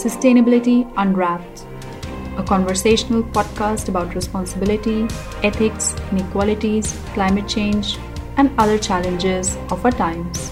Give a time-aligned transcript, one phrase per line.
[0.00, 1.66] Sustainability Unwrapped,
[2.38, 5.06] a conversational podcast about responsibility,
[5.42, 7.98] ethics, inequalities, climate change,
[8.38, 10.48] and other challenges of our times,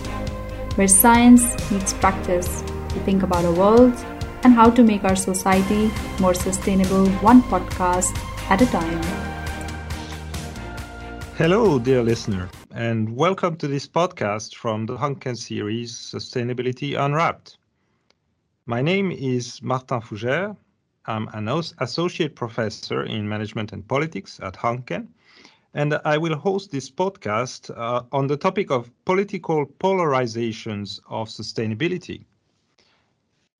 [0.76, 3.94] where science meets practice to think about our world
[4.42, 5.90] and how to make our society
[6.20, 8.14] more sustainable one podcast
[8.50, 9.02] at a time.
[11.38, 17.57] Hello, dear listener, and welcome to this podcast from the Hanken series Sustainability Unwrapped.
[18.70, 20.54] My name is Martin Fougère.
[21.06, 25.08] I'm an associate professor in management and politics at Hanken,
[25.72, 32.26] and I will host this podcast uh, on the topic of political polarizations of sustainability.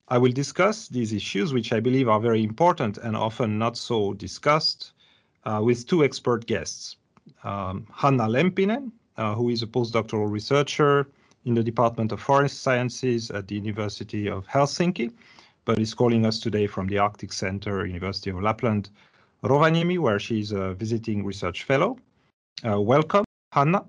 [0.09, 4.13] I will discuss these issues, which I believe are very important and often not so
[4.13, 4.91] discussed,
[5.43, 6.97] uh, with two expert guests.
[7.43, 11.07] Um, Hanna Lempinen, uh, who is a postdoctoral researcher
[11.45, 15.11] in the Department of Forest Sciences at the University of Helsinki,
[15.65, 18.89] but is calling us today from the Arctic Center, University of Lapland,
[19.43, 21.97] Rovaniemi, where she's a visiting research fellow.
[22.65, 23.85] Uh, welcome, Hanna.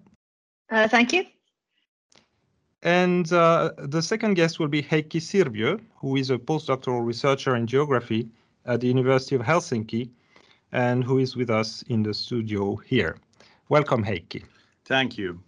[0.71, 1.25] Uh, thank you.
[2.83, 7.67] And uh, the second guest will be Heikki Sirviö, who is a postdoctoral researcher in
[7.67, 8.29] geography
[8.65, 10.09] at the University of Helsinki
[10.73, 13.19] and who is with us in the studio here.
[13.69, 14.45] Welcome, Heikki.
[14.85, 15.41] Thank you.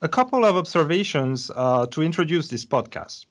[0.00, 3.26] A couple of observations uh, to introduce this podcast.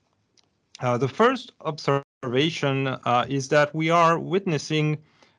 [0.80, 4.98] Uh, the first observation uh, is that we are witnessing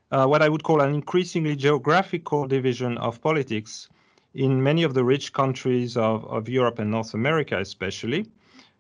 [0.10, 3.90] uh, what I would call an increasingly geographical division of politics
[4.34, 8.26] in many of the rich countries of, of Europe and North America, especially.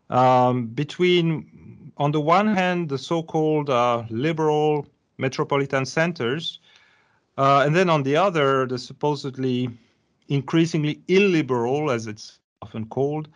[0.09, 4.87] Um, between, on the one hand, the so called uh, liberal
[5.19, 6.59] metropolitan centers,
[7.37, 9.69] uh, and then on the other, the supposedly
[10.29, 13.29] increasingly illiberal, as it's often called,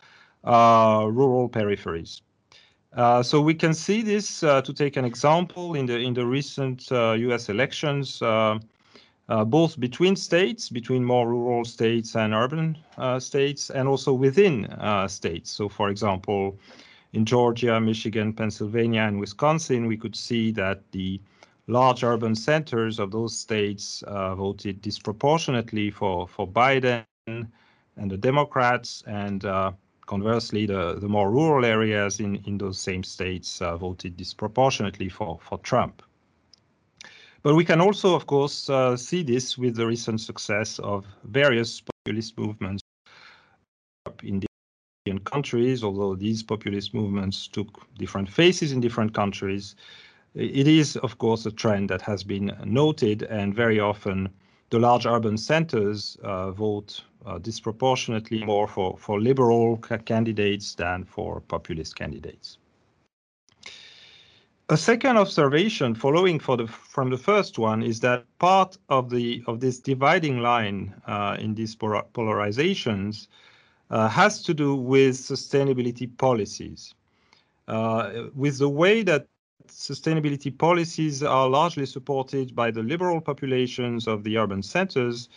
[0.44, 2.22] uh, rural peripheries.
[2.94, 6.26] Uh, so we can see this uh, to take an example in the in the
[6.26, 7.50] recent U.S.
[7.50, 8.20] Elections,
[9.28, 12.78] both between states, between more rural states and urban
[13.20, 14.68] states, and also within
[15.08, 15.50] states.
[15.50, 16.60] So, for example,
[17.14, 21.20] in Georgia, Michigan, Pennsylvania, and Wisconsin, we could see that the
[21.68, 27.06] large urban centers of those states uh, voted disproportionately for, for Biden
[27.98, 29.72] and the Democrats, and uh,
[30.06, 35.40] conversely, the, the more rural areas in, in those same states uh, voted disproportionately for,
[35.42, 36.02] for Trump.
[37.44, 41.82] But we can also, of course, uh, see this with the recent success of various
[41.82, 42.82] populist movements
[44.24, 44.42] in
[45.06, 49.76] different countries, although these populist movements took different faces in different countries.
[50.36, 54.30] It is, of course, a trend that has been noted, and very often
[54.74, 61.42] the large urban centers uh, vote uh, disproportionately more for, for liberal candidates than for
[61.42, 62.58] populist candidates.
[64.70, 69.60] A second observation following the, from the first one is that part of the of
[69.60, 73.28] this dividing line uh, in these polarizations
[73.92, 76.96] uh, has to do with sustainability policies.
[77.68, 79.28] Uh, with the way that
[79.74, 85.30] sustainability policies are largely supported by the liberal populations of the urban centers,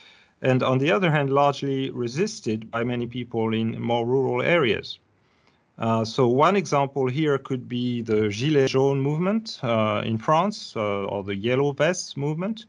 [0.42, 4.98] and on the other hand, largely resisted by many people in more rural areas.
[5.78, 11.04] Uh, so one example here could be the Gilets jaunes movement uh, in France, uh,
[11.04, 12.66] or the Yellow Vests movement,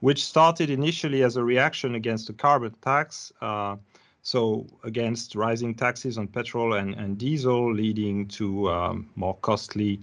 [0.00, 3.76] which started initially as a reaction against the carbon tax, uh,
[4.22, 10.00] so against rising taxes on petrol and, and diesel, leading to um, more costly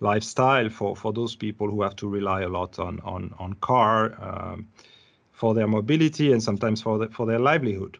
[0.00, 4.14] lifestyle for, for those people who have to rely a lot on on on car
[4.20, 4.66] um,
[5.32, 7.98] for their mobility and sometimes for the, for their livelihood.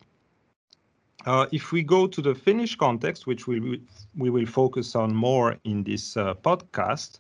[1.27, 3.81] Uh, if we go to the Finnish context, which we
[4.17, 7.19] we will focus on more in this uh, podcast,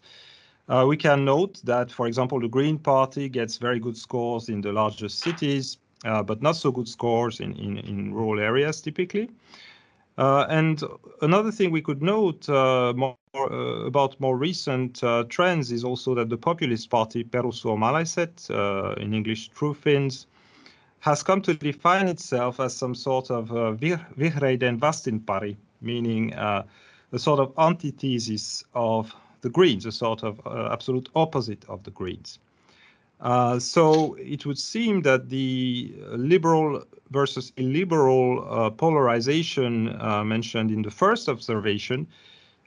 [0.68, 4.60] uh, we can note that, for example, the Green Party gets very good scores in
[4.60, 9.28] the largest cities, uh, but not so good scores in, in, in rural areas typically.
[10.18, 10.82] Uh, and
[11.20, 16.14] another thing we could note uh, more uh, about more recent uh, trends is also
[16.14, 20.26] that the populist party Perussuomalaiset, uh, in English True Finns,
[21.00, 23.72] has come to define itself as some sort of uh,
[24.80, 26.64] vastinpari, meaning uh,
[27.12, 31.90] a sort of antithesis of the Greens, a sort of uh, absolute opposite of the
[31.90, 32.38] Greens.
[33.20, 40.82] Uh, so it would seem that the liberal versus illiberal uh, polarization uh, mentioned in
[40.82, 42.06] the first observation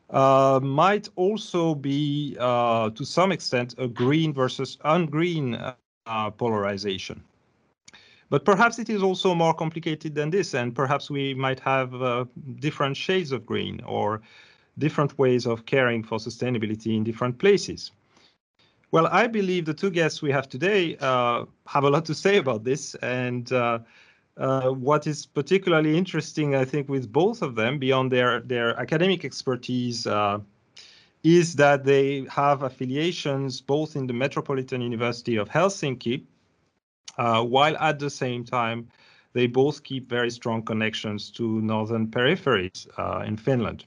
[0.09, 5.55] uh, might also be, uh, to some extent, a green versus ungreen
[6.07, 7.23] uh, polarization.
[8.31, 12.27] But perhaps it is also more complicated than this, and perhaps we might have
[12.59, 14.21] different shades of green or
[14.77, 17.91] different ways of caring for sustainability in different places.
[18.91, 22.37] Well, I believe the two guests we have today uh, have a lot to say
[22.37, 22.95] about this.
[22.95, 23.79] And uh,
[24.37, 29.25] uh, what is particularly interesting, I think, with both of them, beyond their, their academic
[29.25, 30.39] expertise, uh,
[31.23, 36.23] is that they have affiliations both in the Metropolitan University of Helsinki,
[37.17, 38.87] uh, while at the same time,
[39.33, 43.85] they both keep very strong connections to northern peripheries uh, in Finland.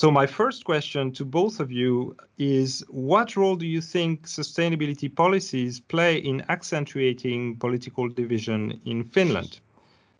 [0.00, 5.14] So my first question to both of you is what role do you think sustainability
[5.14, 9.60] policies play in accentuating political division in Finland?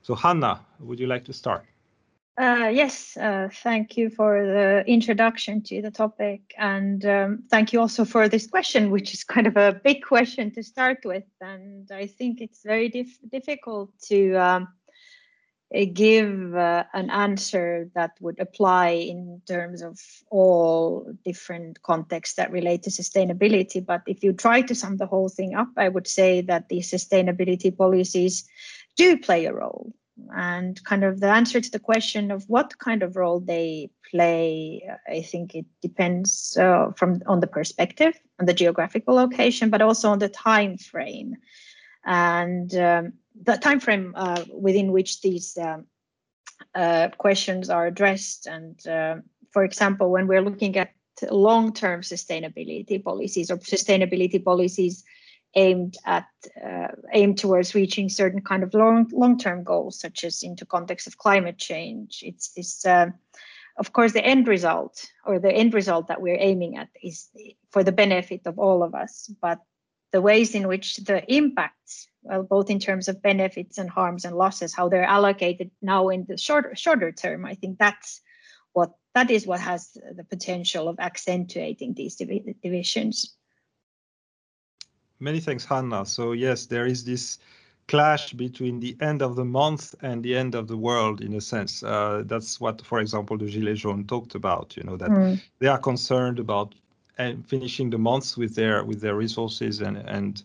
[0.02, 1.64] So Hanna, would you like to start?
[2.36, 6.40] Uh, yes, uh, thank you for the introduction to the topic.
[6.58, 10.50] And um, thank you also for this question, which is kind of a big question
[10.56, 11.24] to start with.
[11.40, 14.68] And I think it's very dif difficult to um,
[15.72, 20.00] give uh, an answer that would apply in terms of
[20.30, 23.84] all different contexts that relate to sustainability.
[23.84, 26.90] But if you try to sum the whole thing up, I would say that these
[26.90, 28.48] sustainability policies
[28.96, 29.92] do play a role.
[30.34, 34.82] And kind of the answer to the question of what kind of role they play,
[35.08, 40.10] I think it depends uh, from on the perspective, on the geographical location, but also
[40.10, 41.36] on the time frame.
[42.04, 45.86] And um, the time frame uh, within which these um,
[46.74, 48.46] uh, questions are addressed.
[48.46, 49.16] And uh,
[49.52, 50.90] for example, when we're looking at
[51.30, 55.04] long-term sustainability policies or sustainability policies
[55.56, 56.26] aimed at
[56.64, 61.18] uh, aimed towards reaching certain kind of long long-term goals, such as into context of
[61.18, 62.86] climate change, it's this.
[62.86, 63.06] Uh,
[63.76, 67.30] of course, the end result or the end result that we're aiming at is
[67.70, 69.32] for the benefit of all of us.
[69.40, 69.58] But
[70.12, 74.36] the ways in which the impacts well, both in terms of benefits and harms and
[74.36, 77.46] losses, how they're allocated now in the shorter shorter term.
[77.46, 78.20] I think that's
[78.72, 82.28] what that is what has the potential of accentuating these div
[82.62, 83.36] divisions.
[85.18, 86.04] Many thanks, Hanna.
[86.06, 87.38] So yes, there is this
[87.88, 91.40] clash between the end of the month and the end of the world in a
[91.40, 91.82] sense.
[91.82, 95.42] Uh, that's what, for example, the Gilets jaunes talked about, you know, that mm.
[95.58, 96.74] they are concerned about
[97.18, 100.42] uh, finishing the months with their with their resources and and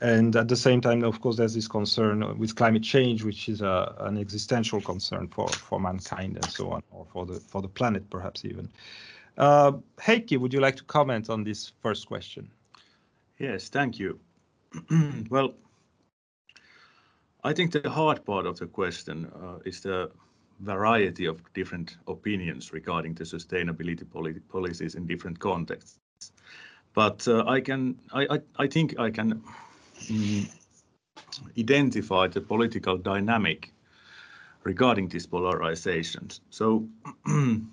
[0.00, 3.62] and at the same time, of course, there's this concern with climate change, which is
[3.62, 7.68] a, an existential concern for, for mankind and so on, or for the for the
[7.68, 8.68] planet, perhaps even.
[9.38, 12.50] Uh, Heikki, would you like to comment on this first question?
[13.38, 14.20] Yes, thank you.
[15.30, 15.54] well,
[17.42, 20.10] I think the hard part of the question uh, is the
[20.64, 25.98] variety of different opinions regarding the sustainability poli policies in different contexts.
[26.94, 29.42] But uh, I can, I, I, I think I can
[30.10, 30.46] Mm,
[31.58, 33.72] identify the political dynamic
[34.64, 36.40] regarding these polarizations.
[36.50, 36.88] So
[37.24, 37.66] the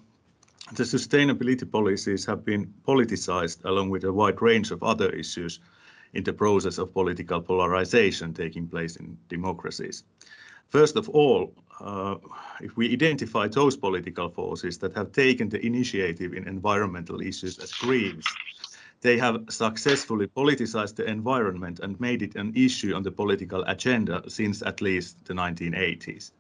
[0.84, 5.60] sustainability policies have been politicized along with a wide range of other issues
[6.14, 10.04] in the process of political polarization taking place in democracies.
[10.72, 12.16] First of all, uh,
[12.62, 17.74] if we identify those political forces that have taken the initiative in environmental issues as
[17.74, 18.26] Greens,
[19.02, 24.24] they have successfully politicized the environment and made it an issue on the political agenda
[24.30, 26.32] since at least the 1980s.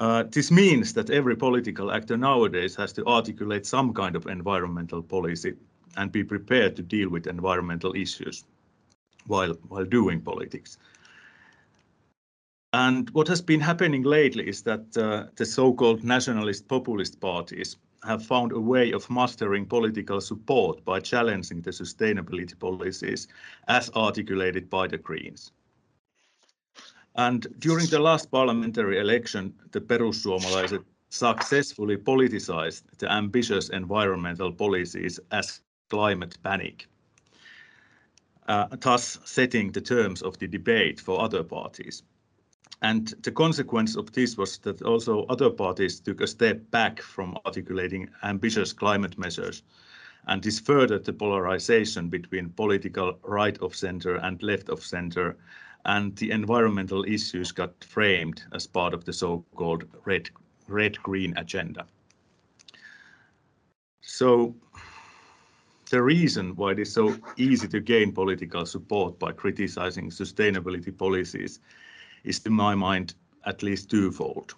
[0.00, 5.02] Uh, this means that every political actor nowadays has to articulate some kind of environmental
[5.02, 5.52] policy
[5.98, 8.44] and be prepared to deal with environmental issues
[9.26, 10.78] while, while doing politics.
[12.74, 18.26] And what has been happening lately is that uh, the so-called nationalist populist parties have
[18.26, 23.28] found a way of mastering political support by challenging the sustainability policies
[23.68, 25.52] as articulated by the Greens.
[27.14, 35.60] And during the last parliamentary election, the Perussuomalaiset successfully politicized the ambitious environmental policies as
[35.90, 36.88] climate panic,
[38.48, 42.02] uh, thus setting the terms of the debate for other parties.
[42.82, 47.38] And the consequence of this was that also other parties took a step back from
[47.46, 49.62] articulating ambitious climate measures.
[50.26, 55.36] And this furthered the polarization between political right of center and left of center.
[55.86, 60.30] And the environmental issues got framed as part of the so-called red,
[60.68, 61.86] red green agenda.
[64.00, 64.54] So
[65.90, 71.60] the reason why it is so easy to gain political support by criticizing sustainability policies
[72.24, 73.14] is to my mind
[73.46, 74.54] at least twofold.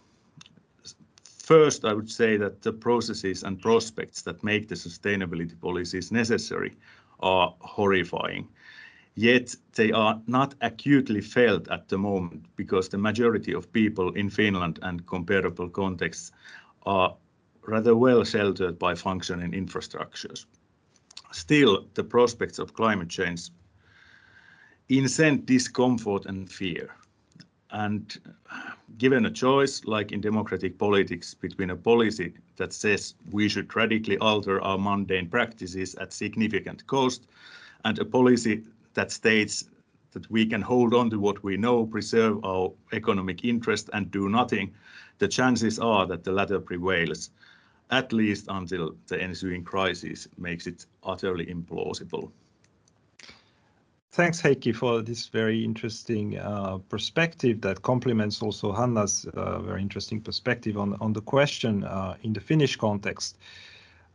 [1.25, 6.77] First, I would say that the processes and prospects that make the sustainability policies necessary
[7.21, 8.49] are horrifying.
[9.15, 14.29] Yet they are not acutely felt at the moment because the majority of people in
[14.29, 16.33] Finland and comparable contexts
[16.85, 17.17] are
[17.63, 20.47] rather well sheltered by functioning infrastructures.
[21.33, 23.51] Still, the prospects of climate change
[24.89, 26.91] incent discomfort and fear.
[27.77, 28.19] And
[28.97, 34.17] given a choice, like in democratic politics, between a policy that says we should radically
[34.17, 37.27] alter our mundane practices at significant cost,
[37.85, 38.63] and a policy
[38.95, 39.69] that states
[40.13, 44.31] that we can hold on to what we know, preserve our economic interest, and do
[44.31, 44.73] nothing,
[45.19, 47.29] the chances are that the latter prevails,
[47.91, 52.31] at least until the ensuing crisis makes it utterly implausible.
[54.17, 60.23] Thanks, Heikki, for this very interesting uh, perspective that complements also Hanna's uh, very interesting
[60.23, 63.37] perspective on, on the question uh, in the Finnish context.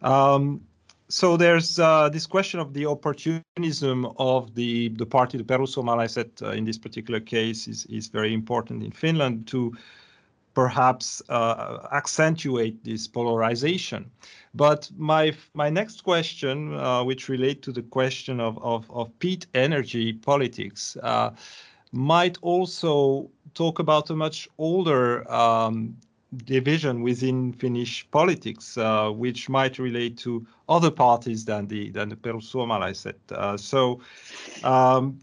[0.02, 0.62] Um,
[1.08, 6.50] so there's uh, this question of the opportunism of the, the party, the Perussuomalaiset, uh,
[6.50, 9.72] in this particular case, is, is very important in Finland to
[10.54, 14.12] perhaps uh, accentuate this polarization.
[14.54, 19.48] But my my next question, uh, which relate to the question of of, of peat
[19.54, 21.32] energy politics, uh,
[21.92, 25.96] might also talk about a much older um,
[26.46, 32.16] division within Finnish politics, uh, which might relate to other parties than the than the
[32.16, 33.16] Perussuomalaiset.
[33.32, 34.02] Uh, so.
[34.64, 35.20] Um,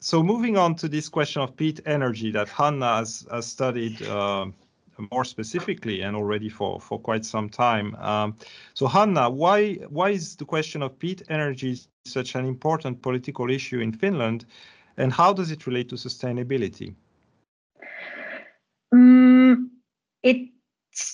[0.00, 4.46] so moving on to this question of peat energy that Hanna has, has studied uh,
[5.12, 7.94] more specifically and already for, for quite some time.
[7.96, 8.36] Um,
[8.74, 13.80] so Hanna, why, why is the question of peat energy such an important political issue
[13.80, 14.46] in Finland
[14.96, 16.94] and how does it relate to sustainability?
[18.92, 19.70] Um,
[20.22, 20.48] it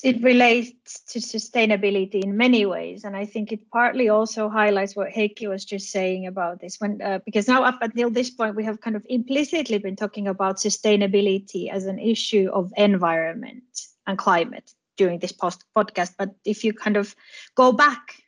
[0.02, 3.04] it relates to sustainability in many ways.
[3.04, 7.00] And i think it partly also highlights what heikki was just saying about this when
[7.02, 10.56] uh, because now up until this point we have kind of implicitly been talking about
[10.56, 13.64] sustainability as an issue of environment
[14.06, 16.14] and climate during this post podcast.
[16.16, 17.14] But if you kind of
[17.54, 18.22] go back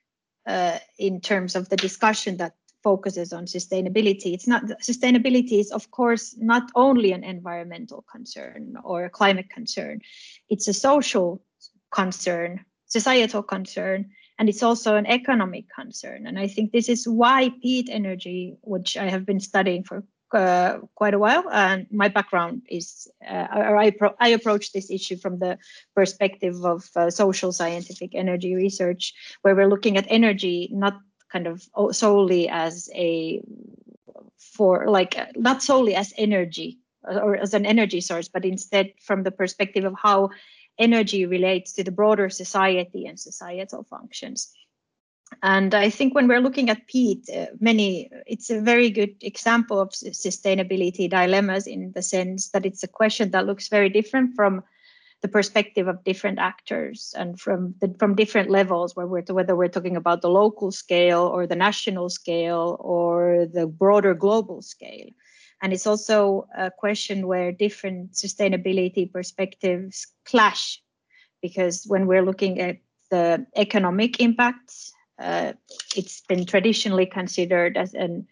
[0.46, 2.54] uh, in terms of the discussion that
[2.86, 9.04] focuses on sustainability it's not sustainability is of course not only an environmental concern or
[9.04, 10.00] a climate concern
[10.48, 11.28] it's a social
[11.90, 16.26] concern, societal concern, and it's also an economic concern.
[16.26, 20.78] And I think this is why peat energy, which I have been studying for uh,
[20.94, 25.56] quite a while, and my background is, uh, I, I approach this issue from the
[25.94, 30.94] perspective of uh, social scientific energy research, where we're looking at energy not
[31.30, 33.42] kind of solely as a
[34.38, 39.30] for like not solely as energy or as an energy source, but instead from the
[39.30, 40.30] perspective of how
[40.78, 44.52] energy relates to the broader society and societal functions.
[45.42, 49.80] And I think when we're looking at peat, uh, many it's a very good example
[49.80, 54.62] of sustainability dilemmas in the sense that it's a question that looks very different from
[55.22, 59.68] the perspective of different actors and from the, from different levels where we're whether we're
[59.68, 65.08] talking about the local scale or the national scale or the broader global scale.
[65.62, 70.82] And it's also a question where different sustainability perspectives clash
[71.40, 72.76] because when we're looking at
[73.10, 75.52] the economic impacts uh,
[75.96, 78.26] it's been traditionally considered as an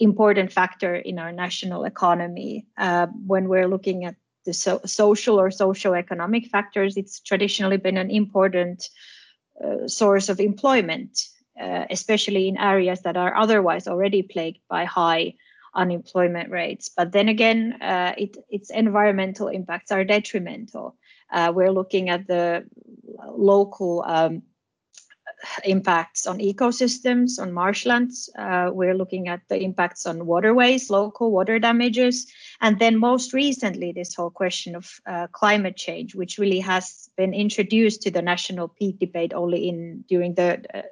[0.00, 2.66] important factor in our national economy.
[2.76, 8.10] Uh, when we're looking at the so- social or socio-economic factors it's traditionally been an
[8.10, 8.88] important
[9.64, 11.28] uh, source of employment
[11.60, 15.34] uh, especially in areas that are otherwise already plagued by high
[15.74, 16.88] unemployment rates.
[16.88, 20.96] But then again, uh, it, its environmental impacts are detrimental.
[21.32, 22.64] Uh, we're looking at the
[23.28, 24.42] local um,
[25.64, 28.30] impacts on ecosystems, on marshlands.
[28.38, 32.26] Uh, we're looking at the impacts on waterways, local water damages,
[32.60, 37.34] and then most recently, this whole question of uh, climate change, which really has been
[37.34, 40.82] introduced to the national peat debate only in during the uh,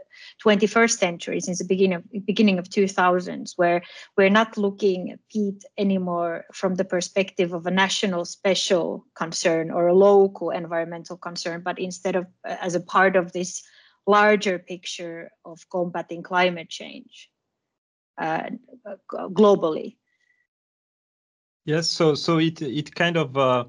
[0.45, 3.83] 21st century, since the beginning of beginning of 2000s, where
[4.17, 9.89] we're not looking at peat anymore from the perspective of a national special concern or
[9.89, 13.63] a local environmental concern, but instead of uh, as a part of this
[14.07, 17.31] larger picture of combating climate change
[18.19, 18.51] uh,
[19.11, 19.97] globally.
[21.65, 23.65] Yes, so so it it kind of uh,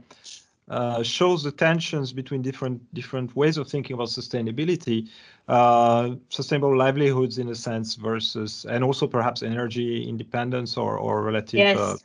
[0.67, 5.09] uh, shows the tensions between different different ways of thinking about sustainability,
[5.47, 11.59] uh, sustainable livelihoods in a sense versus, and also perhaps energy independence or or relative
[11.59, 11.77] yes.
[11.77, 11.97] Uh,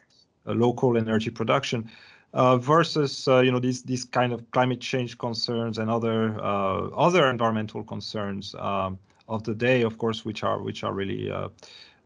[0.55, 1.91] local energy production
[2.35, 7.29] versus uh, you know these these kind of climate change concerns and other uh, other
[7.29, 11.49] environmental concerns um, of the day, of course, which are which are really uh,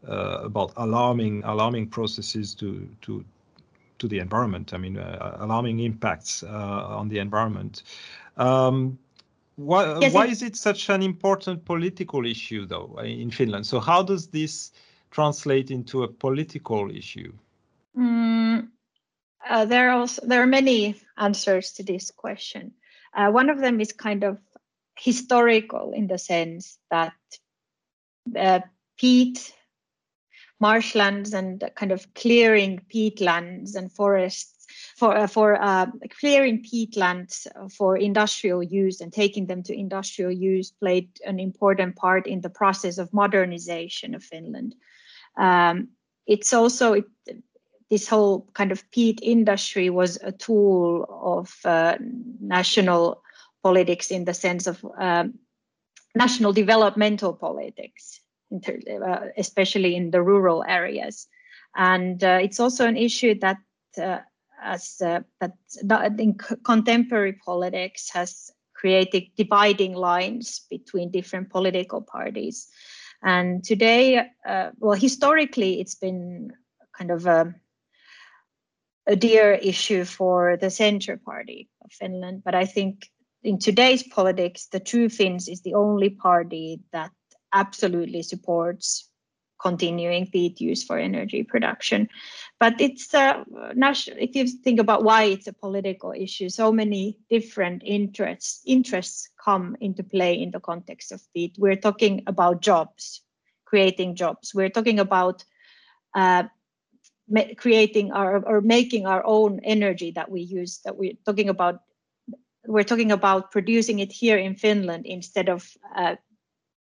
[0.07, 3.23] uh, about alarming alarming processes to to
[3.99, 4.73] to the environment.
[4.73, 7.83] I mean, uh, alarming impacts on the environment.
[8.37, 8.97] Um,
[9.55, 13.67] why, yes, why is it such an important political issue, though, in Finland?
[13.67, 14.71] So, how does this
[15.11, 17.31] translate into a political issue?
[17.95, 18.69] Mm,
[19.49, 22.73] uh, there are also, there are many answers to this question.
[23.13, 24.39] Uh, one of them is kind of
[24.97, 27.13] historical in the sense that
[28.37, 28.59] uh,
[28.97, 29.53] peat
[30.59, 34.65] marshlands and kind of clearing peatlands and forests
[34.97, 35.87] for uh, for uh,
[36.19, 37.47] clearing peatlands
[37.77, 42.49] for industrial use and taking them to industrial use played an important part in the
[42.49, 44.75] process of modernization of Finland.
[45.37, 45.89] Um,
[46.25, 47.05] it's also it,
[47.93, 51.95] this whole kind of peat industry was a tool of uh,
[52.41, 53.21] national
[53.61, 55.35] politics in the sense of um,
[56.15, 58.19] national developmental politics,
[58.51, 61.27] uh, especially in the rural areas.
[61.75, 63.57] And uh, it's also an issue that
[64.01, 64.21] uh,
[64.63, 65.19] as uh,
[65.83, 72.67] that in contemporary politics has created dividing lines between different political parties.
[73.21, 76.53] And today, uh, well, historically, it's been
[76.97, 77.53] kind of a,
[79.05, 82.43] a dear issue for the Centre Party of Finland.
[82.43, 83.09] But I think
[83.43, 87.11] in today's politics, the True Finns is the only party that
[87.53, 89.09] absolutely supports
[89.61, 92.09] continuing peat use for energy production.
[92.59, 93.43] But it's uh,
[93.75, 94.17] national.
[94.19, 99.77] If you think about why it's a political issue, so many different interests interests come
[99.79, 101.55] into play in the context of peat.
[101.57, 103.21] We're talking about jobs,
[103.65, 104.53] creating jobs.
[104.53, 105.45] We're talking about
[106.13, 106.43] uh,
[107.57, 110.79] creating our or making our own energy that we use.
[110.85, 111.81] That we're talking about.
[112.65, 116.15] We're talking about producing it here in Finland instead of uh,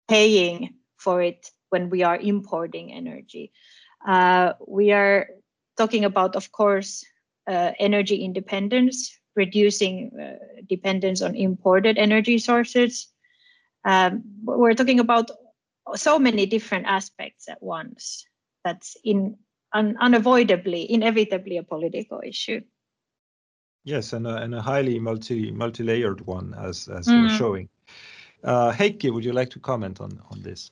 [0.08, 3.52] paying for it when we are importing energy.
[4.08, 5.28] Uh, we are
[5.78, 7.06] talking about, of course,
[7.48, 10.36] uh, energy independence, reducing uh,
[10.70, 13.08] dependence on imported energy sources.
[13.86, 15.32] Um, we're talking about
[15.96, 18.26] so many different aspects at once.
[18.64, 19.38] That's in
[19.74, 22.62] un, unavoidably, inevitably a political issue.
[23.84, 27.22] Yes, and a, and a highly multi multi-layered one, as as mm.
[27.22, 27.70] you're showing.
[28.44, 30.72] Uh, Heikki, would you like to comment on on this?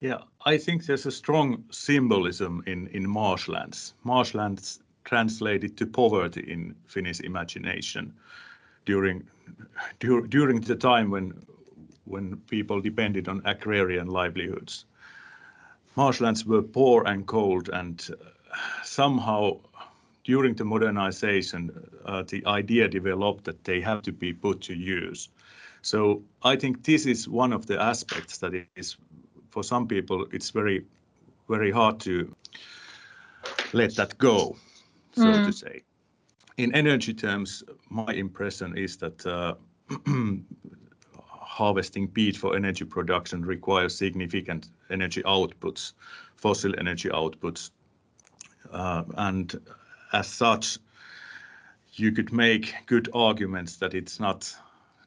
[0.00, 3.94] Yeah, I think there's a strong symbolism in, in marshlands.
[4.04, 8.14] Marshlands translated to poverty in Finnish imagination
[8.84, 9.26] during
[9.98, 11.44] dur, during the time when
[12.04, 14.86] when people depended on agrarian livelihoods.
[15.98, 19.58] Marshlands were poor and cold, and uh, somehow
[20.22, 21.70] during the modernization,
[22.06, 25.28] uh, the idea developed that they have to be put to use.
[25.82, 28.96] So I think this is one of the aspects that is
[29.50, 30.84] for some people it's very
[31.48, 32.32] very hard to
[33.72, 34.56] let that go,
[35.16, 35.46] so mm.
[35.46, 35.82] to say.
[36.58, 39.54] In energy terms, my impression is that uh,
[41.58, 45.92] harvesting peat for energy production requires significant energy outputs,
[46.36, 47.70] fossil energy outputs.
[48.72, 49.60] Uh, and
[50.12, 50.78] as such,
[51.94, 54.54] you could make good arguments that it's not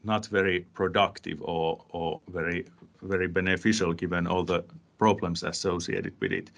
[0.03, 2.65] not very productive or, or very
[3.01, 4.61] very beneficial given all the
[4.97, 6.51] problems associated with it.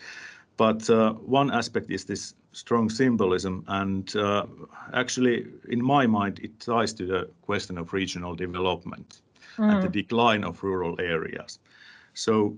[0.58, 4.46] But uh, one aspect is this strong symbolism, and uh,
[4.94, 9.22] actually, in my mind, it ties to the question of regional development
[9.58, 9.72] mm.
[9.72, 11.60] and the decline of rural areas.
[12.14, 12.58] So,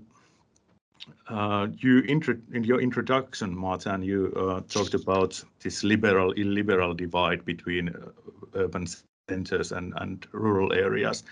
[1.28, 7.88] uh, you in your introduction, Martin, you uh, talked about this liberal illiberal divide between
[7.88, 8.10] uh,
[8.54, 8.86] urban
[9.28, 11.24] centers and, and rural areas.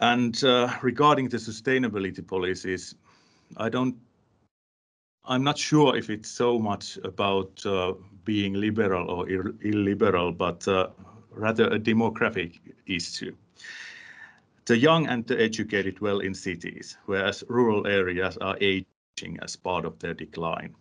[0.00, 2.94] And uh, regarding the sustainability policies,
[3.56, 3.96] I don't,
[5.24, 7.92] I'm not sure if it's so much about uh,
[8.24, 10.88] being liberal or illiberal, but uh,
[11.30, 13.34] rather a demographic issue.
[14.70, 19.84] The young and the educated dwell in cities, whereas rural areas are aging as part
[19.84, 20.76] of their decline.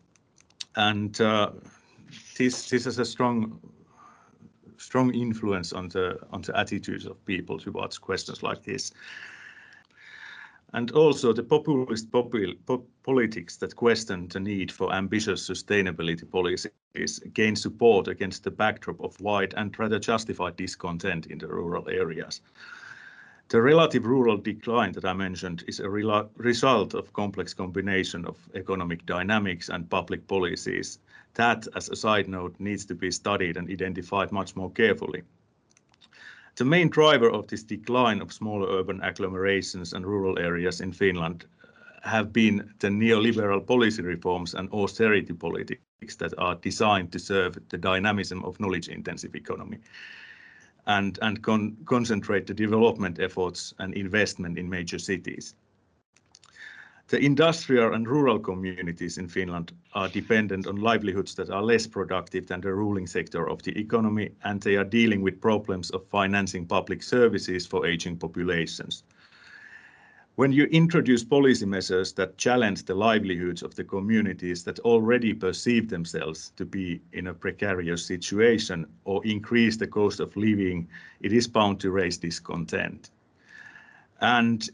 [0.76, 1.50] And uh,
[2.38, 3.60] this, this has a strong
[4.78, 8.92] strong influence on the on the attitudes of people towards questions like this.
[10.74, 17.20] And also the populist popul pop politics that question the need for ambitious sustainability policies
[17.34, 22.42] gain support against the backdrop of wide and rather justified discontent in the rural areas.
[23.50, 29.08] The relative rural decline that I mentioned is a result of complex combination of economic
[29.08, 31.00] dynamics and public policies
[31.34, 35.24] that, as a side note, needs to be studied and identified much more carefully.
[36.58, 41.46] The main driver of this decline of smaller urban agglomerations and rural areas in Finland
[42.04, 47.80] have been the neoliberal policy reforms and austerity politics that are designed to serve the
[47.80, 49.80] dynamism of knowledge-intensive economy.
[50.90, 55.56] And, and con concentrate the development efforts and investment in major cities.
[57.08, 62.48] The industrial and rural communities in Finland are dependent on livelihoods that are less productive
[62.48, 66.68] than the ruling sector of the economy, and they are dealing with problems of financing
[66.68, 69.04] public services for aging populations.
[70.40, 75.90] When you introduce policy measures that challenge the livelihoods of the communities that already perceive
[75.90, 80.88] themselves to be in a precarious situation or increase the cost of living,
[81.20, 83.10] it is bound to raise discontent.
[84.22, 84.70] And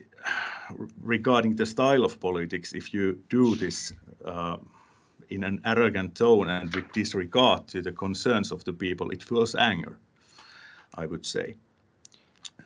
[1.01, 3.91] regarding the style of politics, if you do this
[4.23, 4.57] uh,
[5.31, 9.55] in an arrogant tone and with disregard to the concerns of the people, it fuels
[9.55, 9.97] anger,
[10.93, 11.55] I would say.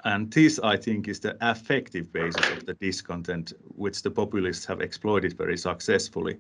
[0.06, 4.82] And this, I think, is the affective basis of the discontent, which the populists have
[4.82, 6.38] exploited very successfully,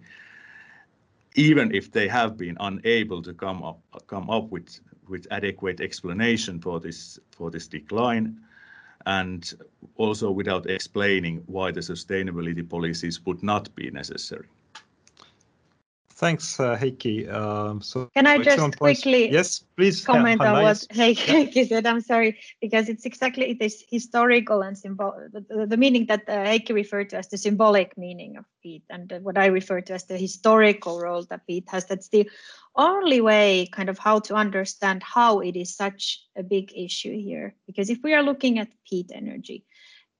[1.35, 6.59] even if they have been unable to come up come up with with adequate explanation
[6.61, 8.39] for this for this decline,
[9.05, 9.53] and
[9.95, 14.47] also without explaining why the sustainability policies would not be necessary.
[16.19, 17.31] Thanks, uh, Heikki.
[17.31, 21.63] Um, so Can I just quickly yes, please comment on what Heikki, yeah.
[21.63, 21.87] said?
[21.87, 26.73] I'm sorry, because it's exactly this historical and symbol, the, the meaning that uh, Heikki
[26.73, 30.17] referred to as the symbolic meaning of peat, and what I refer to as the
[30.17, 31.85] historical role that peat has.
[31.85, 32.29] That's the
[32.75, 37.55] only way, kind of, how to understand how it is such a big issue here.
[37.65, 39.63] Because if we are looking at peat energy,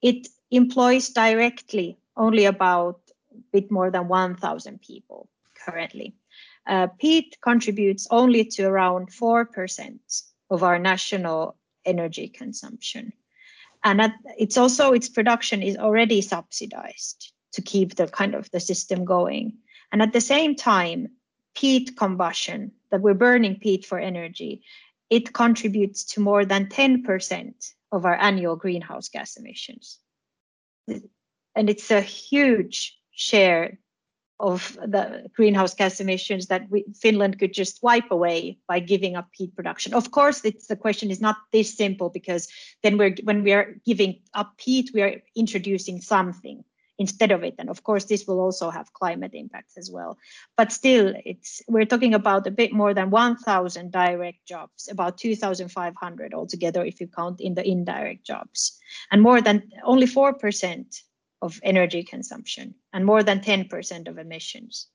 [0.00, 3.00] it employs directly only about
[3.34, 5.28] a bit more than 1,000 people
[5.64, 6.14] currently.
[6.66, 13.12] Uh, peat contributes only to around 4% of our national energy consumption.
[13.82, 18.60] And at, it's also its production is already subsidized to keep the kind of the
[18.60, 19.58] system going.
[19.90, 21.08] And at the same time,
[21.54, 24.62] peat combustion, that we're burning peat for energy,
[25.08, 29.98] it contributes to more than 10% of our annual greenhouse gas emissions.
[31.56, 33.78] And it's a huge share
[34.40, 39.30] of the greenhouse gas emissions that we, Finland could just wipe away by giving up
[39.32, 39.94] peat production.
[39.94, 42.48] Of course, the question is not this simple because
[42.82, 46.64] then we're when we are giving up peat, we are introducing something
[46.98, 50.18] instead of it, and of course this will also have climate impacts as well.
[50.56, 56.34] But still, it's we're talking about a bit more than 1,000 direct jobs, about 2,500
[56.34, 58.78] altogether if you count in the indirect jobs,
[59.10, 61.02] and more than only four percent
[61.42, 64.88] of energy consumption and more than 10% of emissions.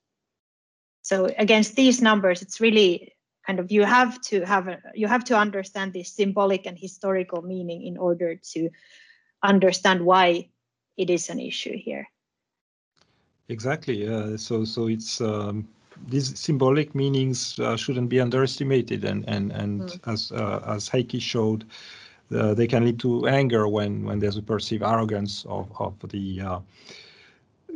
[1.01, 3.13] So against these numbers, it's really
[3.45, 7.41] kind of you have to have a, you have to understand the symbolic and historical
[7.41, 8.69] meaning in order to
[9.43, 10.49] understand why
[10.97, 12.08] it is an issue here.
[13.49, 14.08] Exactly.
[14.08, 15.67] Uh, so so it's um,
[16.08, 20.12] these symbolic meanings uh, shouldn't be underestimated, and and and mm.
[20.12, 21.65] as uh, as Heikki showed,
[22.33, 26.41] uh, they can lead to anger when when there's a perceived arrogance of of the
[26.41, 26.59] uh,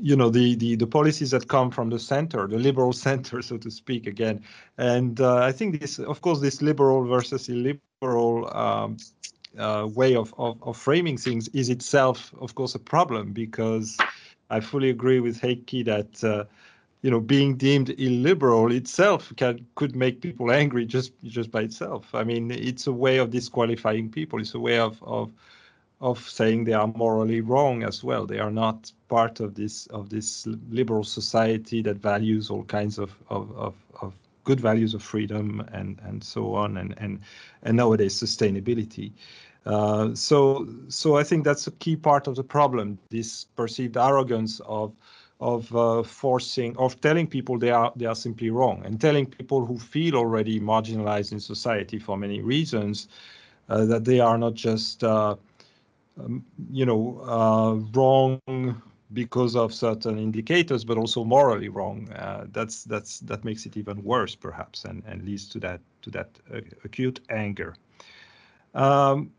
[0.01, 3.57] you know the, the the policies that come from the center the liberal center so
[3.57, 4.43] to speak again.
[4.77, 8.97] And uh, i think this of course this liberal versus illiberal um,
[9.57, 13.97] uh, way of, of, of framing things is itself of course a problem because
[14.49, 16.43] i fully agree with heikki that uh,
[17.01, 22.13] you know being deemed illiberal itself can could make people angry just just by itself.
[22.13, 24.39] I mean it's a way of disqualifying people.
[24.39, 25.31] It's a way of of
[26.01, 28.25] of saying they are morally wrong as well.
[28.25, 33.15] They are not part of this of this liberal society that values all kinds of
[33.29, 37.19] of of, of good values of freedom and and so on and and
[37.63, 39.11] and nowadays sustainability.
[39.65, 44.61] Uh, so so i think that's a key part of the problem this perceived arrogance
[44.61, 44.93] of
[45.39, 49.65] of uh, forcing of telling people they are they are simply wrong and telling people
[49.65, 53.07] who feel already marginalized in society for many reasons
[53.69, 55.35] uh, that they are not just uh,
[56.19, 58.81] um, you know uh, wrong
[59.13, 62.09] because of certain indicators but also morally wrong.
[62.11, 66.11] Uh, that's that's that makes it even worse perhaps and and leads to that to
[66.11, 67.75] that uh, acute anger.
[68.73, 69.31] Um,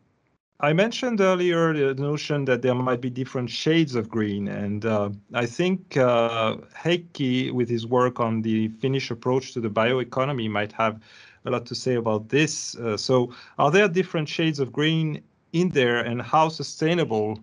[0.63, 5.09] I mentioned earlier the notion that there might be different shades of green, and uh,
[5.33, 10.73] I think uh, Heikki, with his work on the Finnish approach to the bioeconomy, might
[10.73, 11.01] have
[11.47, 12.77] a lot to say about this.
[12.77, 15.23] Uh, so, are there different shades of green
[15.55, 17.41] in there, and how sustainable?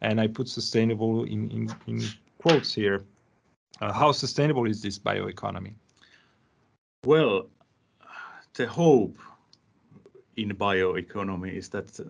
[0.00, 2.02] And I put sustainable in in, in
[2.38, 3.02] quotes here.
[3.80, 5.74] Uh, how sustainable is this bioeconomy?
[7.04, 7.48] Well,
[8.54, 9.18] the hope
[10.36, 12.04] in bioeconomy is that uh,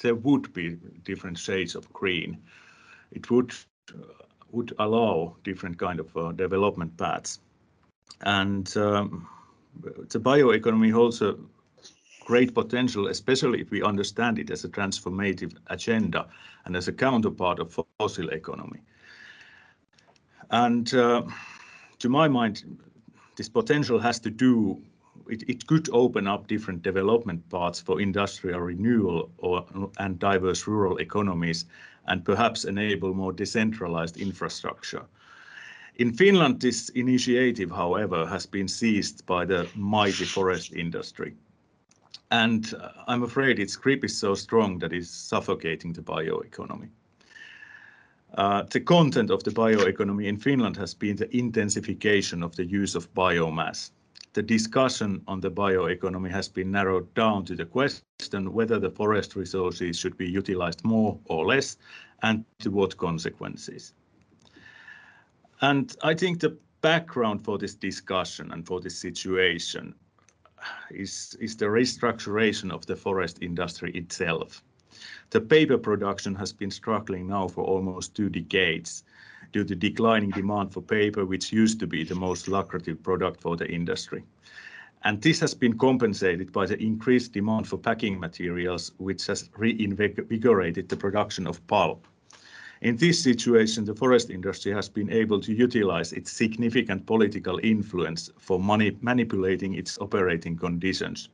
[0.00, 2.38] there would be different shades of green.
[3.12, 3.54] It would
[4.50, 7.40] would allow different kind of uh, development paths,
[8.22, 9.28] and um,
[9.82, 11.36] the bioeconomy holds a
[12.28, 16.28] great potential, especially if we understand it as a transformative agenda
[16.64, 18.80] and as a counterpart of fossil economy.
[20.50, 21.22] And uh,
[21.98, 22.78] to my mind,
[23.36, 24.82] this potential has to do
[25.28, 29.64] it, could open up different development paths for industrial renewal or,
[29.98, 31.64] and diverse rural economies
[32.06, 35.04] and perhaps enable more decentralized infrastructure.
[35.96, 41.34] In Finland, this initiative, however, has been seized by the mighty forest industry.
[42.30, 46.90] And uh, I'm afraid its grip is so strong that it's suffocating the bioeconomy.
[48.34, 52.94] Uh, the content of the bioeconomy in Finland has been the intensification of the use
[52.94, 53.90] of biomass
[54.38, 59.34] the discussion on the bioeconomy has been narrowed down to the question whether the forest
[59.34, 61.76] resources should be utilized more or less,
[62.22, 63.94] and to what consequences.
[65.60, 69.92] And I think the background for this discussion and for this situation
[70.92, 74.62] is, is the restructuration of the forest industry itself.
[75.30, 79.02] The paper production has been struggling now for almost two decades,
[79.52, 83.56] due to declining demand for paper, which used to be the most lucrative product for
[83.56, 84.24] the industry.
[85.04, 90.88] And this has been compensated by the increased demand for packing materials, which has reinvigorated
[90.88, 92.06] the production of pulp.
[92.80, 98.30] In this situation, the forest industry has been able to utilize its significant political influence
[98.38, 101.28] for manipulating its operating conditions.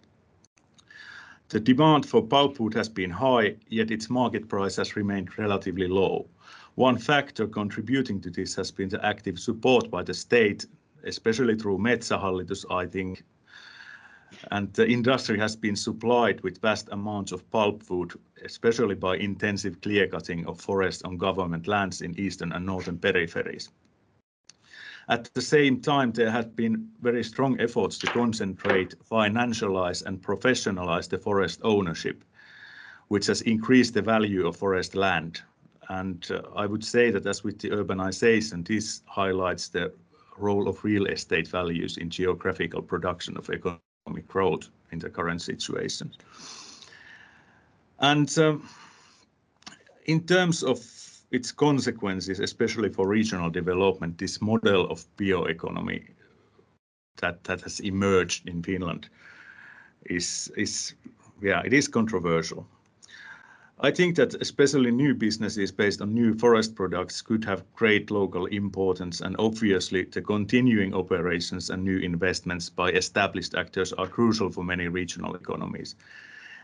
[1.49, 6.27] The demand for pulpwood has been high, yet its market price has remained relatively low.
[6.77, 10.67] One factor contributing to this has been the active support by the state,
[11.05, 13.23] especially through Metsähallitus, I think.
[14.51, 20.09] And the industry has been supplied with vast amounts of pulpwood, especially by intensive clear
[20.09, 23.69] cutting of forests on government lands in eastern and northern peripheries.
[25.09, 31.09] At the same time, there have been very strong efforts to concentrate, financialize, and professionalize
[31.09, 32.25] the forest ownership,
[33.07, 35.43] which has increased the value of forest land
[35.89, 39.93] and uh, I would say that as with the urbanization, this highlights the
[40.39, 46.13] role of real estate values in geographical production of economic growth in the current situation.
[48.01, 48.69] And um,
[50.07, 50.81] in terms of
[51.31, 56.05] its consequences, especially for regional development, this model of bioeconomy
[57.17, 59.09] that, that has emerged in Finland
[60.07, 60.95] is, is
[61.41, 62.67] yeah, it is controversial.
[63.81, 68.47] I think that especially new businesses based on new forest products could have great local
[68.47, 74.63] importance, and obviously the continuing operations and new investments by established actors are crucial for
[74.63, 75.97] many regional economies.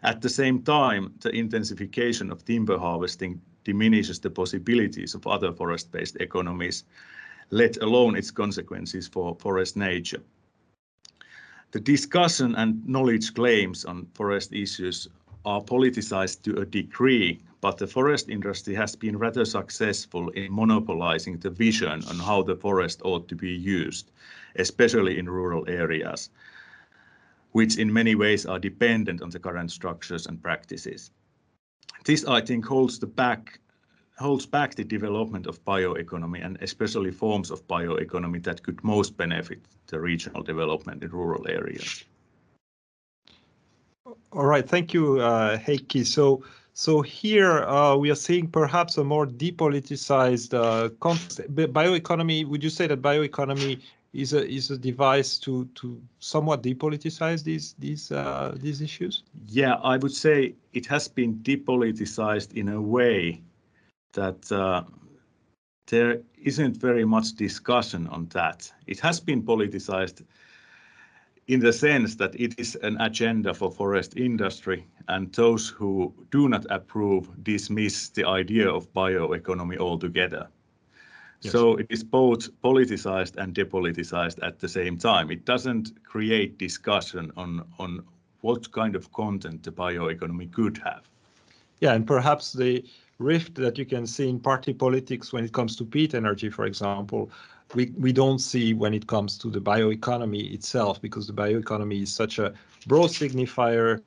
[0.04, 6.16] At the same time, the intensification of timber harvesting diminishes the possibilities of other forest-based
[6.20, 6.84] economies,
[7.50, 10.22] let alone its consequences for forest nature.
[11.72, 15.08] The discussion and knowledge claims on forest issues
[15.44, 21.38] are politicized to a degree, but the forest industry has been rather successful in monopolizing
[21.38, 24.10] the vision on how the forest ought to be used,
[24.56, 26.30] especially in rural areas,
[27.52, 31.10] which in many ways are dependent on the current structures and practices.
[32.04, 33.60] This, I think, holds the back
[34.18, 39.60] holds back the development of bioeconomy and especially forms of bioeconomy that could most benefit
[39.86, 42.04] the regional development in rural areas.
[44.32, 46.06] All right, thank you, uh, Heikki.
[46.06, 52.46] So, so here uh, we are seeing perhaps a more depoliticized uh, bioeconomy.
[52.46, 53.82] Would you say that bioeconomy
[54.12, 59.22] is a is a device to to somewhat depoliticize these these uh, these issues?
[59.48, 63.42] Yeah, I would say it has been depoliticized in a way
[64.14, 64.84] that uh,
[65.88, 68.72] there isn't very much discussion on that.
[68.86, 70.24] It has been politicized
[71.50, 76.48] in the sense that it is an agenda for forest industry and those who do
[76.48, 80.46] not approve dismiss the idea of bioeconomy altogether.
[81.40, 81.52] Yes.
[81.52, 85.32] So it is both politicized and depoliticized at the same time.
[85.32, 88.04] It doesn't create discussion on, on
[88.42, 91.02] what kind of content the bioeconomy could have.
[91.80, 92.84] Yeah, and perhaps the
[93.20, 96.64] rift that you can see in party politics when it comes to peat energy, for
[96.64, 97.30] example,
[97.74, 102.12] we, we don't see when it comes to the bioeconomy itself, because the bioeconomy is
[102.12, 102.52] such a
[102.86, 104.02] broad signifier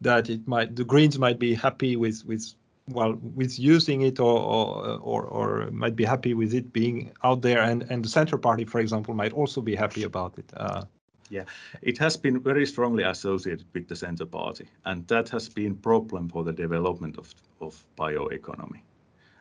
[0.00, 2.54] that it might the Greens might be happy with with
[2.88, 7.42] well with using it or or or, or might be happy with it being out
[7.42, 10.52] there, and and the Center Party, for example, might also be happy about it.
[10.56, 10.84] Uh,
[11.32, 11.44] yeah,
[11.80, 16.28] it has been very strongly associated with the Center Party, and that has been problem
[16.28, 18.82] for the development of of bioeconomy.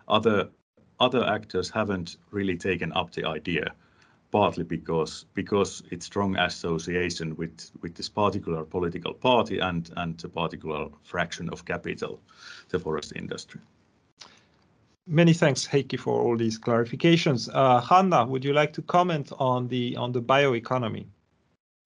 [0.08, 0.50] Other
[1.00, 3.74] other actors haven't really taken up the idea
[4.32, 10.30] partly because because its strong association with with this particular political party and and a
[10.30, 12.22] particular fraction of capital,
[12.70, 13.60] the forest industry.
[15.08, 17.50] Many thanks, Heikki, for all these clarifications.
[17.54, 21.06] Uh, Hanna, would you like to comment on the on the bioeconomy?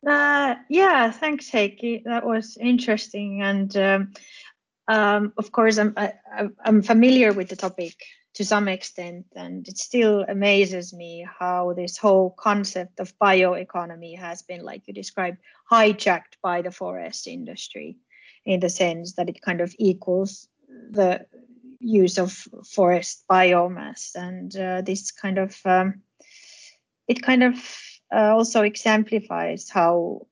[0.05, 2.03] Uh, yeah, thanks, Heikki.
[2.03, 4.13] That was interesting, and um,
[4.87, 6.13] um, of course, I'm I,
[6.63, 7.95] I'm familiar with the topic
[8.35, 14.43] to some extent, and it still amazes me how this whole concept of bioeconomy has
[14.43, 15.37] been, like you described,
[15.71, 17.97] hijacked by the forest industry,
[18.45, 20.47] in the sense that it kind of equals
[20.91, 21.25] the
[21.79, 22.31] use of
[22.69, 26.01] forest biomass, and uh, this kind of um,
[27.07, 27.55] it kind of
[28.15, 30.25] Uh, also exemplifies how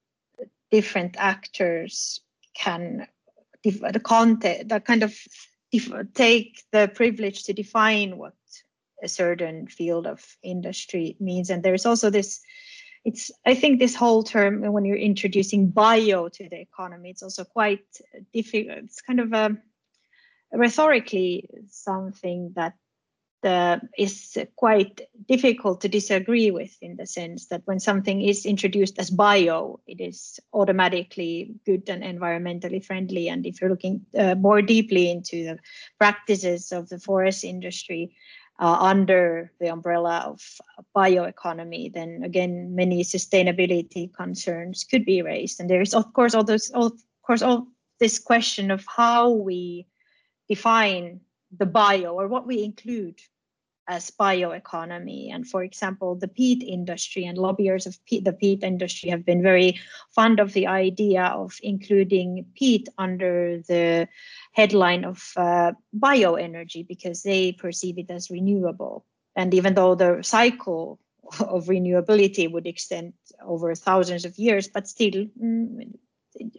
[0.72, 2.22] different actors
[2.56, 3.08] can
[3.64, 5.14] the content that kind of
[6.14, 8.36] take the privilege to define what
[9.04, 11.50] a certain field of industry means.
[11.50, 12.42] And there's also this
[13.06, 17.44] it's i think this whole term when you're introducing bio to the economy it's also
[17.44, 17.86] quite
[18.32, 19.58] difficult it's kind of a
[20.54, 22.76] rhetorically something that
[23.46, 29.00] uh, is quite difficult to disagree with in the sense that when something is introduced
[29.00, 33.30] as bio, it is automatically good and environmentally friendly.
[33.30, 35.60] And if you're looking uh, more deeply into the
[35.98, 38.16] practices of the forest industry
[38.60, 40.42] uh, under the umbrella of
[40.96, 45.60] bioeconomy, then again, many sustainability concerns could be raised.
[45.60, 47.68] And there is, of course, all those, all, of course, all
[48.00, 49.88] this question of how we
[50.50, 51.22] define
[51.58, 53.20] the bio or what we include
[53.88, 55.34] as bioeconomy.
[55.34, 59.42] And for example, the peat industry and lobbyists of peat, the peat industry have been
[59.42, 59.80] very
[60.12, 64.08] fond of the idea of including peat under the
[64.54, 69.06] headline of uh, bioenergy because they perceive it as renewable.
[69.36, 71.00] And even though the cycle
[71.40, 75.94] of renewability would extend over thousands of years, but still, mm,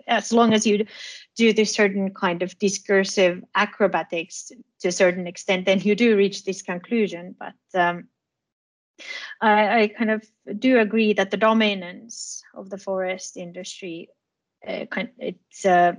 [0.07, 0.87] as long as you
[1.37, 6.45] do this certain kind of discursive acrobatics to a certain extent, then you do reach
[6.45, 7.35] this conclusion.
[7.39, 8.09] But um,
[9.41, 10.25] I, I, kind of
[10.59, 14.09] do agree that the dominance of the forest industry,
[14.67, 15.95] uh, kind, it's uh,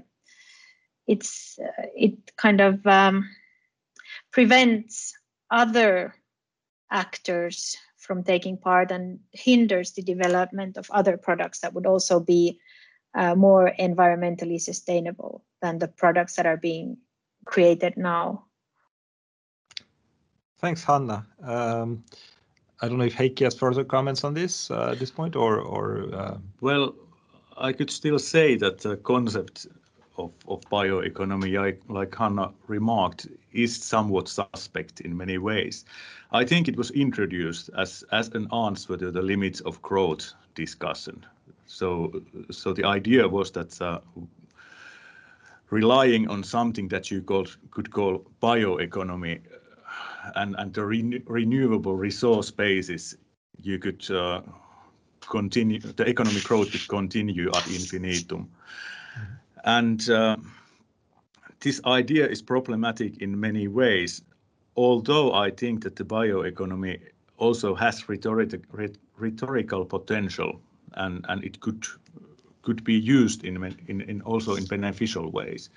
[1.08, 3.30] it's uh, it kind of um,
[4.32, 5.14] prevents
[5.52, 6.16] other
[6.92, 12.60] actors from taking part and hinders the development of other products that would also be
[13.16, 16.98] uh, more environmentally sustainable than the products that are being
[17.46, 18.46] created now.
[20.60, 21.26] Thanks, Hanna.
[21.44, 22.04] Um,
[22.82, 25.60] I don't know if Heikki has further comments on this uh, at this point, or
[25.60, 26.14] or.
[26.14, 26.38] Uh...
[26.62, 26.96] Well,
[27.58, 29.68] I could still say that the concept
[30.18, 35.86] of, of bioeconomy, like, like Hanna remarked, is somewhat suspect in many ways.
[36.32, 41.26] I think it was introduced as, as an answer to the limits of growth discussion
[41.66, 44.00] so, so the idea was that uh,
[45.70, 49.42] relying on something that you called, could call bioeconomy
[50.36, 53.16] and, and the re renewable resource basis,
[53.62, 54.42] you could uh,
[55.22, 58.40] continue, the economic growth could continue ad infinitum.
[58.40, 59.38] Mm -hmm.
[59.64, 60.36] And uh,
[61.60, 64.24] this idea is problematic in many ways,
[64.76, 67.00] although I think that the bioeconomy
[67.38, 68.62] also has rhetoric,
[69.18, 70.62] rhetorical potential
[70.94, 71.86] and and it could
[72.62, 75.70] could be used in, in, in also in beneficial ways.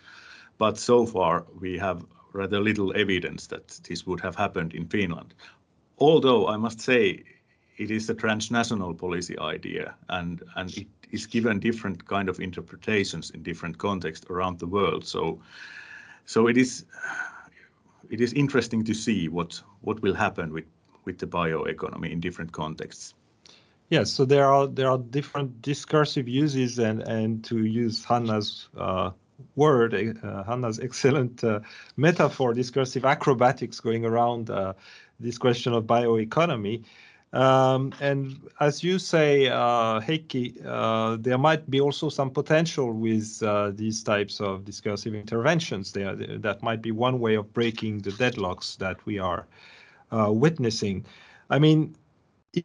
[0.57, 5.35] But so far we have rather little evidence that this would have happened in Finland.
[5.99, 7.25] Although I must say
[7.77, 13.31] it is a transnational policy idea and, and it is given different kind of interpretations
[13.31, 15.07] in different contexts around the world.
[15.07, 15.41] So,
[16.27, 16.85] so it is
[18.11, 20.65] it is interesting to see what what will happen with
[21.05, 23.15] with the bioeconomy in different contexts.
[23.91, 29.11] Yes, so there are there are different discursive uses, and and to use Hanna's uh,
[29.57, 31.61] word, uh, Hanna's excellent uh,
[31.97, 34.75] metaphor, discursive acrobatics going around uh,
[35.19, 36.85] this question of bioeconomy.
[37.33, 43.43] Um, and as you say, uh, Heikki, uh, there might be also some potential with
[43.43, 45.93] uh, these types of discursive interventions.
[45.93, 49.47] There, that might be one way of breaking the deadlocks that we are
[50.11, 51.05] uh, witnessing.
[51.51, 51.97] I mean,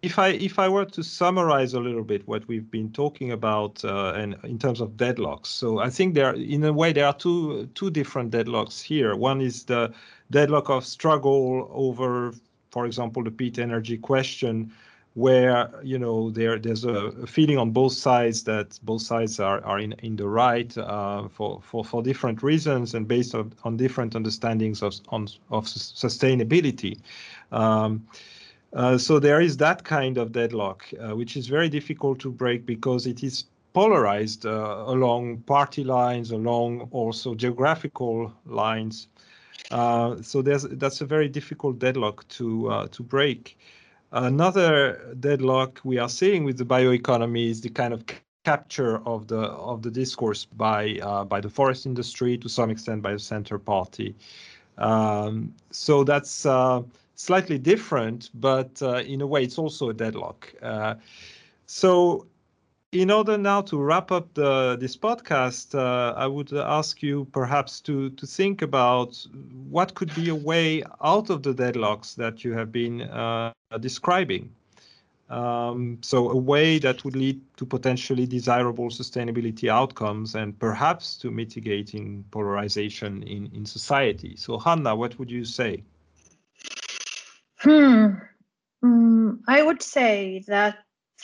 [0.02, 3.84] if I if I were to summarize a little bit what we've been talking about
[3.84, 7.14] uh, and in terms of deadlocks, so I think there in a way there are
[7.14, 9.16] two two different deadlocks here.
[9.16, 9.94] One is the
[10.32, 12.34] deadlock of struggle over,
[12.72, 14.72] for example, the peat energy question,
[15.14, 19.80] where you know there there's a feeling on both sides that both sides are are
[19.80, 24.16] in in the right uh, for for for different reasons and based on, on different
[24.16, 27.00] understandings of on of sustainability.
[27.52, 28.08] Um,
[28.74, 32.65] Uh, so there is that kind of deadlock, uh, which is very difficult to break
[32.65, 39.07] because it is polarized uh, along party lines, along also geographical lines.
[39.71, 43.57] Uh, so that's a very difficult deadlock to uh, to break.
[44.11, 48.03] Another deadlock we are seeing with the bioeconomy is the kind of
[48.43, 50.99] capture of the of the discourse by
[51.30, 54.15] by the forest industry to some extent by the center party.
[54.78, 56.45] Um, so that's
[57.16, 60.53] slightly different, but uh, in a way it's also a deadlock.
[60.61, 60.95] Uh,
[61.66, 62.28] so
[62.91, 67.82] in order now to wrap up the, this podcast, uh, I would ask you perhaps
[67.82, 69.26] to to think about
[69.70, 74.53] what could be a way out of the deadlocks that you have been uh, describing.
[75.30, 81.32] Um, so a way that would lead to potentially desirable sustainability outcomes and perhaps to
[81.32, 84.36] mitigating polarization in, in society.
[84.36, 85.84] So Hanna, what would you say?
[87.64, 88.07] Hmm.
[88.84, 90.80] Mm, I would say that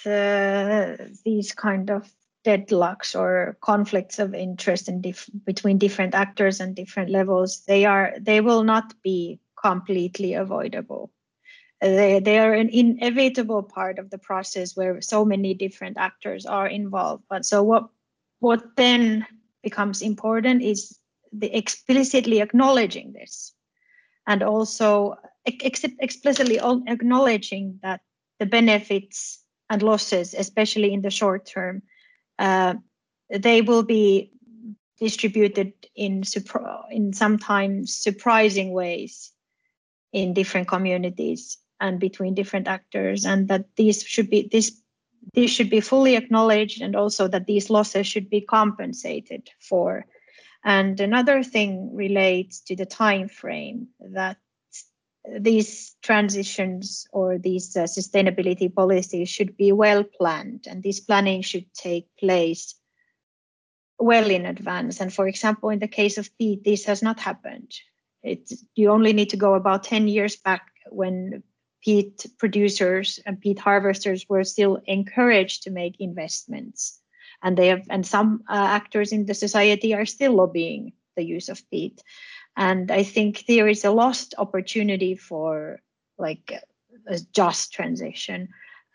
[0.05, 2.09] uh, these kind of
[2.45, 8.13] deadlocks or conflicts of interest in dif- between different actors and different levels they are
[8.17, 11.11] they will not be completely avoidable.
[11.81, 16.67] They, they are an inevitable part of the process where so many different actors are
[16.67, 17.23] involved.
[17.29, 17.89] But so what
[18.39, 19.25] what then
[19.63, 20.97] becomes important is
[21.33, 23.53] the explicitly acknowledging this.
[24.27, 25.17] And also
[25.49, 28.01] explicitly acknowledging that
[28.39, 31.81] the benefits and losses, especially in the short term,
[32.39, 32.75] uh,
[33.29, 34.31] they will be
[34.99, 36.23] distributed in
[36.91, 39.31] in sometimes surprising ways
[40.11, 44.81] in different communities and between different actors, and that these should be this
[45.33, 50.05] these should be fully acknowledged, and also that these losses should be compensated for.
[50.63, 54.37] And another thing relates to the time frame that
[55.39, 61.71] these transitions or these uh, sustainability policies should be well planned and this planning should
[61.73, 62.75] take place
[63.99, 65.01] well in advance.
[65.01, 67.73] And for example in the case of peat this has not happened.
[68.75, 71.43] You only need to go about 10 years back when
[71.83, 76.99] peat producers and peat harvesters were still encouraged to make investments.
[77.41, 81.49] And they have and some uh, actors in the society are still lobbying the use
[81.49, 82.01] of peat
[82.57, 85.79] and i think there is a lost opportunity for
[86.17, 86.53] like
[87.07, 88.49] a just transition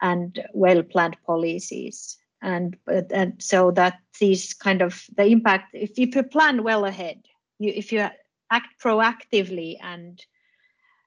[0.05, 2.18] and well planned policies.
[2.42, 7.22] And and so that these kind of the impact if you plan well ahead
[7.59, 8.07] you if you
[8.50, 10.22] act proactively and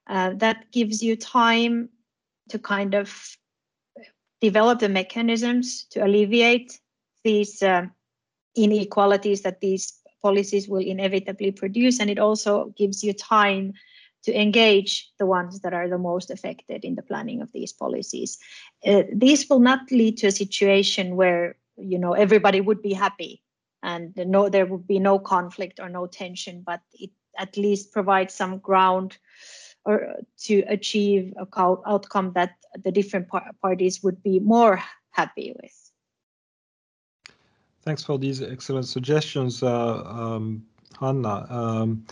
[0.07, 1.89] uh, that gives you time
[2.49, 3.37] to kind of
[4.41, 6.79] develop the mechanisms to alleviate
[7.23, 7.83] these uh,
[8.55, 9.93] inequalities that these
[10.27, 11.99] policies will inevitably produce.
[11.99, 13.73] And it also gives you time
[14.23, 18.37] to engage the ones that are the most affected in the planning of these policies.
[18.85, 23.41] Uh, these will not lead to a situation where you know everybody would be happy
[23.83, 28.33] and no there would be no conflict or no tension, but it at least provides
[28.33, 29.17] some ground
[29.85, 30.15] or
[30.45, 31.47] to achieve a
[31.85, 32.51] outcome that
[32.83, 35.86] the different par- parties would be more happy with.
[37.87, 40.61] Thanks for these excellent suggestions, uh, um,
[40.99, 41.47] Hanna.
[41.49, 42.05] Um,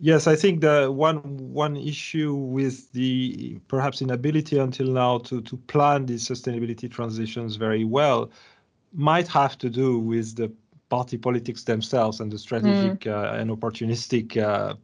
[0.00, 1.20] yes, I think the one
[1.54, 7.84] one issue with the perhaps inability until now to to plan these sustainability transitions very
[7.84, 8.32] well
[8.92, 10.50] might have to do with the
[10.88, 13.12] party politics themselves and the strategic mm.
[13.12, 14.74] uh, and opportunistic uh,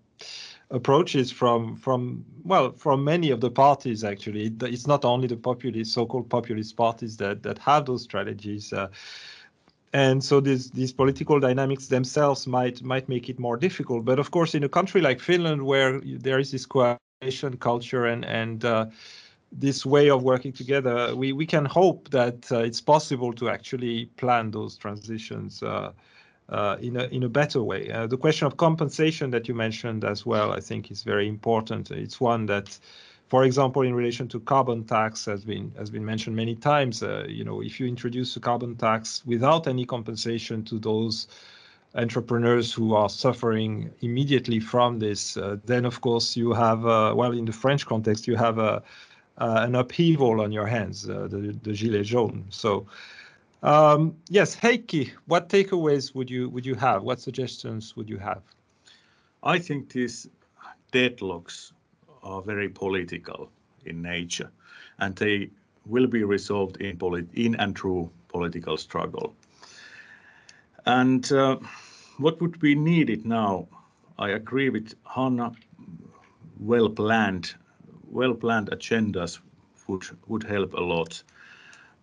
[0.70, 5.92] approaches from from well from many of the parties actually it's not only the populist
[5.92, 8.86] so-called populist parties that that have those strategies uh,
[9.96, 14.04] and so these these political dynamics themselves might might make it more difficult.
[14.04, 18.22] But of course, in a country like Finland, where there is this coalition culture and
[18.26, 18.86] and uh,
[19.50, 24.06] this way of working together, we we can hope that uh, it's possible to actually
[24.16, 25.62] plan those transitions.
[25.62, 25.92] Uh,
[26.48, 27.90] uh in a in a better way.
[27.90, 31.90] Uh, the question of compensation that you mentioned as well, I think, is very important.
[31.90, 32.78] It's one that
[33.28, 37.02] for example, in relation to carbon tax, has been has been mentioned many times.
[37.02, 41.26] Uh, you know, if you introduce a carbon tax without any compensation to those
[41.96, 47.32] entrepreneurs who are suffering immediately from this, uh, then of course you have, uh, well,
[47.32, 48.82] in the French context, you have a,
[49.38, 52.54] uh, an upheaval on your hands, uh, the, the gilets jaunes.
[52.54, 52.86] So,
[53.62, 57.02] um, yes, Heikki, what takeaways would you would you have?
[57.02, 58.42] What suggestions would you have?
[59.42, 60.28] I think these
[60.92, 61.72] deadlocks
[62.26, 63.50] are very political
[63.84, 64.50] in nature,
[64.98, 65.50] and they
[65.86, 66.98] will be resolved in,
[67.34, 69.34] in and through political struggle.
[70.86, 71.56] And uh,
[72.18, 73.68] what would be needed now?
[74.18, 75.52] I agree with Hanna.
[76.58, 77.54] Well planned,
[78.10, 79.40] well planned agendas
[79.86, 81.22] would would help a lot.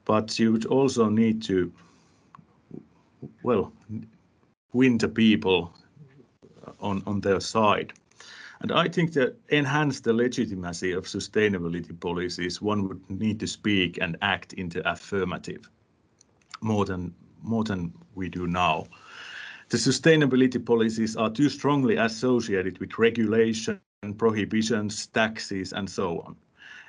[0.05, 1.71] But you would also need to,
[3.41, 3.71] well,
[4.73, 5.73] win the people
[6.79, 7.93] on on their side.
[8.63, 13.99] And I think that enhance the legitimacy of sustainability policies, one would need to speak
[14.01, 15.69] and act in the affirmative
[16.61, 18.85] more than more than we do now.
[19.67, 23.81] The sustainability policies are too strongly associated with regulation,
[24.17, 26.37] prohibitions, taxes, and so on,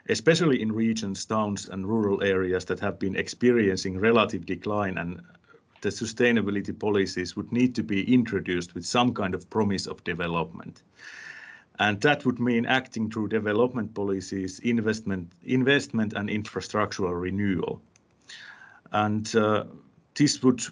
[0.08, 5.20] especially in regions, towns, and rural areas that have been experiencing relative decline and
[5.80, 10.82] the sustainability policies would need to be introduced with some kind of promise of development.
[11.78, 17.82] And that would mean acting through development policies, investment, investment and infrastructural renewal.
[18.92, 19.64] And uh,
[20.14, 20.62] this would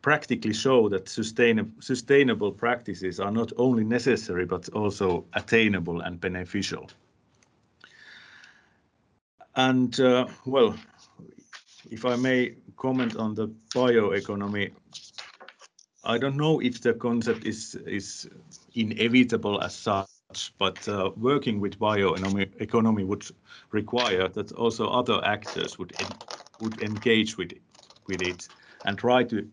[0.00, 6.90] practically show that sustain, sustainable practices are not only necessary but also attainable and beneficial.
[9.54, 10.74] And uh, well,
[11.90, 14.72] if I may comment on the bioeconomy,
[16.04, 18.28] I don't know if the concept is is
[18.74, 20.08] inevitable as such,
[20.58, 23.24] but uh, working with bioeconomy would
[23.70, 26.14] require that also other actors would en
[26.58, 27.52] would engage with
[28.06, 28.48] with it
[28.84, 29.48] and try to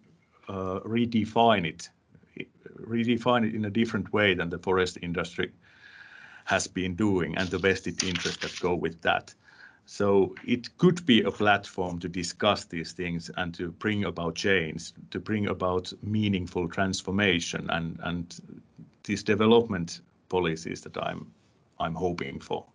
[0.48, 1.90] uh, redefine it,
[2.82, 5.52] redefine it in a different way than the forest industry
[6.46, 9.34] has been doing and the vested interests that go with that.
[9.86, 14.92] So it could be a platform to discuss these things and to bring about change,
[15.12, 18.36] to bring about meaningful transformation and, and
[19.04, 21.32] these development policies that I'm
[21.80, 22.66] I'm hoping for.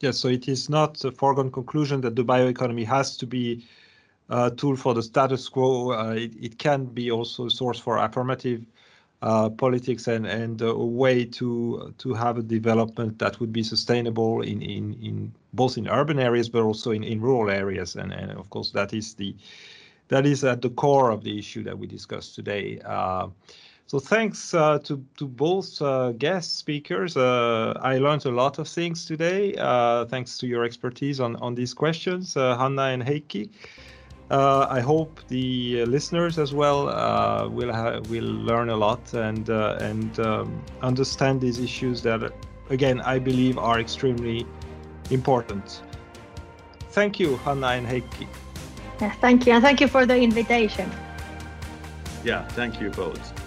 [0.00, 3.64] Yes, so it is not a foregone conclusion that the bioeconomy has to be
[4.28, 5.92] uh, tool for the status quo.
[5.92, 8.64] Uh, it, it, can be also a source for affirmative
[9.22, 14.42] uh, politics and, and a way to to have a development that would be sustainable
[14.42, 17.96] in, in, in both in urban areas but also in, in rural areas.
[17.96, 19.34] And, and of course that is the
[20.08, 22.80] that is at the core of the issue that we discussed today.
[22.84, 23.28] Uh,
[23.86, 27.16] so thanks uh, to to both uh, guest speakers.
[27.16, 29.52] I learned a lot of things today.
[30.08, 33.50] thanks to your expertise on on these questions, Hanna and Heikki.
[34.30, 37.70] Uh, I hope the uh, listeners as well uh, will
[38.08, 42.32] will learn a lot and uh, and um, understand these issues that,
[42.70, 44.46] again, I believe are extremely
[45.10, 45.82] important.
[46.92, 48.26] Thank you, Hanna and Heikki.
[49.00, 50.90] Yeah, thank you, and thank you for the invitation.
[52.24, 53.43] Yeah, thank you both.